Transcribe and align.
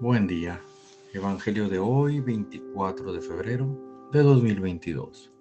Buen 0.00 0.28
día. 0.28 0.60
Evangelio 1.12 1.68
de 1.68 1.80
hoy, 1.80 2.20
24 2.20 3.12
de 3.12 3.20
febrero 3.20 4.08
de 4.12 4.22
2022. 4.22 5.32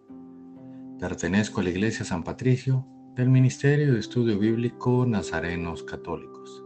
Pertenezco 0.99 1.61
a 1.61 1.63
la 1.63 1.69
Iglesia 1.69 2.03
San 2.03 2.23
Patricio 2.23 2.83
del 3.15 3.29
Ministerio 3.29 3.93
de 3.93 3.99
Estudio 3.99 4.39
Bíblico 4.39 5.05
Nazarenos 5.05 5.83
Católicos. 5.83 6.63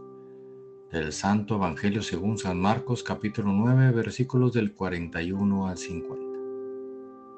Del 0.90 1.12
Santo 1.12 1.56
Evangelio 1.56 2.00
según 2.00 2.38
San 2.38 2.58
Marcos 2.58 3.02
capítulo 3.02 3.52
9 3.52 3.90
versículos 3.90 4.54
del 4.54 4.72
41 4.72 5.66
al 5.66 5.76
50. 5.76 6.24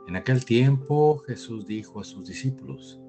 En 0.06 0.14
aquel 0.14 0.44
tiempo 0.44 1.18
Jesús 1.26 1.66
dijo 1.66 1.98
a 1.98 2.04
sus 2.04 2.28
discípulos, 2.28 3.00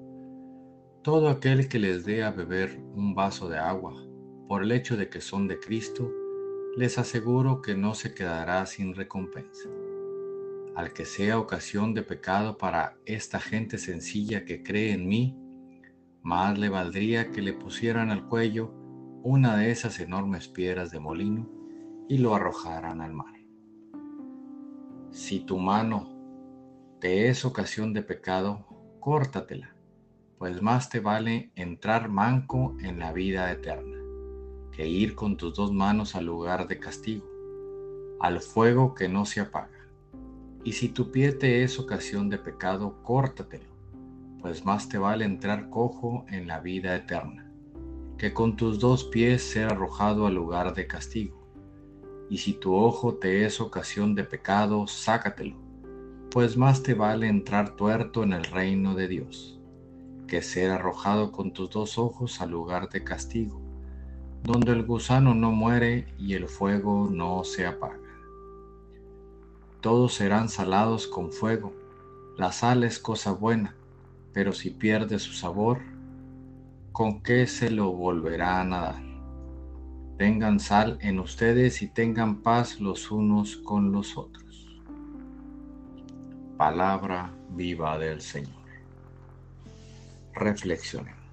Todo 1.04 1.28
aquel 1.28 1.68
que 1.68 1.78
les 1.78 2.04
dé 2.04 2.24
a 2.24 2.32
beber 2.32 2.76
un 2.96 3.14
vaso 3.14 3.48
de 3.48 3.58
agua, 3.58 3.94
por 4.48 4.64
el 4.64 4.72
hecho 4.72 4.96
de 4.96 5.08
que 5.08 5.20
son 5.20 5.46
de 5.46 5.60
Cristo, 5.60 6.12
les 6.76 6.98
aseguro 6.98 7.62
que 7.62 7.74
no 7.74 7.94
se 7.94 8.12
quedará 8.12 8.66
sin 8.66 8.94
recompensa. 8.94 9.70
Al 10.74 10.92
que 10.92 11.06
sea 11.06 11.38
ocasión 11.38 11.94
de 11.94 12.02
pecado 12.02 12.58
para 12.58 12.98
esta 13.06 13.40
gente 13.40 13.78
sencilla 13.78 14.44
que 14.44 14.62
cree 14.62 14.92
en 14.92 15.08
mí, 15.08 15.34
más 16.22 16.58
le 16.58 16.68
valdría 16.68 17.30
que 17.32 17.40
le 17.40 17.54
pusieran 17.54 18.10
al 18.10 18.28
cuello 18.28 18.74
una 19.22 19.56
de 19.56 19.70
esas 19.70 20.00
enormes 20.00 20.48
piedras 20.48 20.90
de 20.90 21.00
molino 21.00 21.48
y 22.10 22.18
lo 22.18 22.34
arrojaran 22.34 23.00
al 23.00 23.14
mar. 23.14 23.32
Si 25.12 25.40
tu 25.40 25.56
mano 25.56 26.12
te 27.00 27.28
es 27.30 27.46
ocasión 27.46 27.94
de 27.94 28.02
pecado, 28.02 28.66
córtatela, 29.00 29.74
pues 30.36 30.60
más 30.60 30.90
te 30.90 31.00
vale 31.00 31.52
entrar 31.56 32.10
manco 32.10 32.76
en 32.80 32.98
la 32.98 33.14
vida 33.14 33.50
eterna 33.50 33.95
que 34.76 34.86
ir 34.86 35.14
con 35.14 35.38
tus 35.38 35.54
dos 35.54 35.72
manos 35.72 36.14
al 36.16 36.26
lugar 36.26 36.68
de 36.68 36.78
castigo, 36.78 37.26
al 38.20 38.42
fuego 38.42 38.94
que 38.94 39.08
no 39.08 39.24
se 39.24 39.40
apaga. 39.40 39.88
Y 40.64 40.72
si 40.72 40.90
tu 40.90 41.10
pie 41.10 41.32
te 41.32 41.62
es 41.62 41.78
ocasión 41.78 42.28
de 42.28 42.36
pecado, 42.36 43.02
córtatelo, 43.02 43.70
pues 44.42 44.66
más 44.66 44.90
te 44.90 44.98
vale 44.98 45.24
entrar 45.24 45.70
cojo 45.70 46.26
en 46.28 46.46
la 46.46 46.60
vida 46.60 46.94
eterna, 46.94 47.50
que 48.18 48.34
con 48.34 48.56
tus 48.56 48.78
dos 48.78 49.04
pies 49.04 49.42
ser 49.42 49.72
arrojado 49.72 50.26
al 50.26 50.34
lugar 50.34 50.74
de 50.74 50.86
castigo. 50.86 51.48
Y 52.28 52.36
si 52.36 52.52
tu 52.52 52.74
ojo 52.74 53.14
te 53.14 53.46
es 53.46 53.62
ocasión 53.62 54.14
de 54.14 54.24
pecado, 54.24 54.86
sácatelo, 54.86 55.56
pues 56.30 56.58
más 56.58 56.82
te 56.82 56.92
vale 56.92 57.28
entrar 57.28 57.76
tuerto 57.76 58.24
en 58.24 58.34
el 58.34 58.44
reino 58.44 58.94
de 58.94 59.08
Dios, 59.08 59.58
que 60.28 60.42
ser 60.42 60.70
arrojado 60.70 61.32
con 61.32 61.54
tus 61.54 61.70
dos 61.70 61.96
ojos 61.96 62.42
al 62.42 62.50
lugar 62.50 62.90
de 62.90 63.02
castigo 63.02 63.65
donde 64.46 64.72
el 64.72 64.84
gusano 64.84 65.34
no 65.34 65.50
muere 65.50 66.06
y 66.18 66.34
el 66.34 66.48
fuego 66.48 67.08
no 67.10 67.42
se 67.42 67.66
apaga. 67.66 67.98
Todos 69.80 70.14
serán 70.14 70.48
salados 70.48 71.08
con 71.08 71.32
fuego. 71.32 71.74
La 72.38 72.52
sal 72.52 72.84
es 72.84 73.00
cosa 73.00 73.32
buena, 73.32 73.74
pero 74.32 74.52
si 74.52 74.70
pierde 74.70 75.18
su 75.18 75.32
sabor, 75.32 75.80
¿con 76.92 77.22
qué 77.22 77.48
se 77.48 77.70
lo 77.70 77.90
volverán 77.90 78.72
a 78.72 78.80
dar? 78.82 79.02
Tengan 80.16 80.60
sal 80.60 80.96
en 81.00 81.18
ustedes 81.18 81.82
y 81.82 81.88
tengan 81.88 82.42
paz 82.42 82.80
los 82.80 83.10
unos 83.10 83.56
con 83.56 83.90
los 83.90 84.16
otros. 84.16 84.80
Palabra 86.56 87.32
viva 87.50 87.98
del 87.98 88.20
Señor. 88.20 88.54
Reflexionemos. 90.34 91.25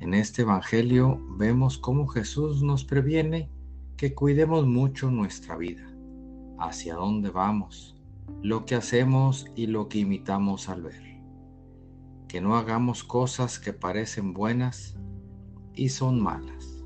En 0.00 0.14
este 0.14 0.42
Evangelio 0.42 1.20
vemos 1.36 1.76
cómo 1.76 2.06
Jesús 2.06 2.62
nos 2.62 2.86
previene 2.86 3.50
que 3.98 4.14
cuidemos 4.14 4.66
mucho 4.66 5.10
nuestra 5.10 5.58
vida, 5.58 5.92
hacia 6.58 6.94
dónde 6.94 7.28
vamos, 7.28 8.00
lo 8.42 8.64
que 8.64 8.76
hacemos 8.76 9.44
y 9.54 9.66
lo 9.66 9.90
que 9.90 9.98
imitamos 9.98 10.70
al 10.70 10.84
ver. 10.84 11.20
Que 12.28 12.40
no 12.40 12.56
hagamos 12.56 13.04
cosas 13.04 13.58
que 13.58 13.74
parecen 13.74 14.32
buenas 14.32 14.96
y 15.74 15.90
son 15.90 16.18
malas. 16.18 16.82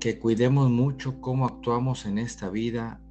Que 0.00 0.18
cuidemos 0.18 0.70
mucho 0.70 1.20
cómo 1.20 1.44
actuamos 1.44 2.06
en 2.06 2.16
esta 2.16 2.48
vida 2.48 3.02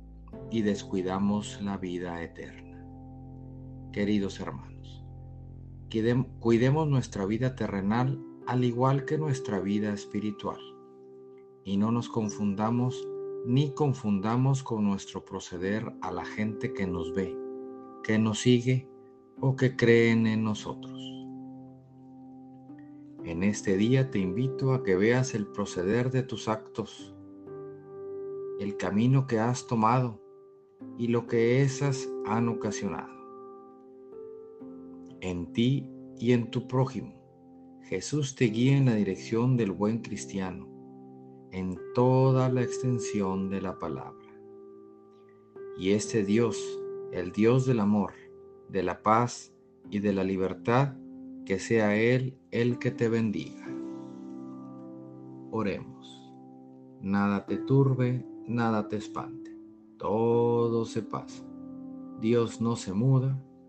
y 0.49 0.63
descuidamos 0.63 1.61
la 1.61 1.77
vida 1.77 2.23
eterna. 2.23 2.83
Queridos 3.91 4.39
hermanos 4.39 4.77
Cuidemos 5.89 6.87
nuestra 6.89 7.25
vida 7.25 7.55
terrenal 7.55 8.21
al 8.45 8.65
igual 8.65 9.05
que 9.05 9.17
nuestra 9.17 9.61
vida 9.61 9.93
espiritual 9.93 10.59
y 11.63 11.77
no 11.77 11.91
nos 11.91 12.09
confundamos 12.09 13.07
ni 13.45 13.73
confundamos 13.73 14.63
con 14.63 14.83
nuestro 14.83 15.23
proceder 15.23 15.93
a 16.01 16.11
la 16.11 16.25
gente 16.25 16.73
que 16.73 16.87
nos 16.87 17.13
ve, 17.13 17.33
que 18.03 18.19
nos 18.19 18.39
sigue 18.39 18.89
o 19.39 19.55
que 19.55 19.77
creen 19.77 20.27
en 20.27 20.43
nosotros. 20.43 21.01
En 23.23 23.43
este 23.43 23.77
día 23.77 24.11
te 24.11 24.19
invito 24.19 24.73
a 24.73 24.83
que 24.83 24.97
veas 24.97 25.35
el 25.35 25.47
proceder 25.47 26.11
de 26.11 26.23
tus 26.23 26.49
actos, 26.49 27.15
el 28.59 28.75
camino 28.75 29.25
que 29.25 29.39
has 29.39 29.67
tomado 29.67 30.21
y 30.97 31.07
lo 31.07 31.27
que 31.27 31.61
esas 31.61 32.09
han 32.25 32.49
ocasionado 32.49 33.16
en 35.29 35.51
ti 35.51 35.89
y 36.17 36.31
en 36.31 36.49
tu 36.49 36.67
prójimo. 36.67 37.13
Jesús 37.83 38.35
te 38.35 38.45
guía 38.45 38.77
en 38.77 38.85
la 38.85 38.95
dirección 38.95 39.57
del 39.57 39.71
buen 39.71 39.99
cristiano, 39.99 40.67
en 41.51 41.77
toda 41.93 42.49
la 42.49 42.61
extensión 42.61 43.49
de 43.49 43.61
la 43.61 43.77
palabra. 43.77 44.27
Y 45.77 45.91
este 45.91 46.23
Dios, 46.23 46.57
el 47.11 47.31
Dios 47.31 47.65
del 47.65 47.79
amor, 47.79 48.13
de 48.69 48.83
la 48.83 49.03
paz 49.03 49.53
y 49.89 49.99
de 49.99 50.13
la 50.13 50.23
libertad, 50.23 50.95
que 51.45 51.59
sea 51.59 51.95
Él 51.95 52.37
el 52.51 52.79
que 52.79 52.91
te 52.91 53.09
bendiga. 53.09 53.67
Oremos. 55.51 56.33
Nada 57.01 57.45
te 57.45 57.57
turbe, 57.57 58.25
nada 58.47 58.87
te 58.87 58.97
espante. 58.97 59.55
Todo 59.97 60.85
se 60.85 61.03
pasa. 61.03 61.43
Dios 62.19 62.59
no 62.59 62.75
se 62.75 62.93
muda 62.93 63.39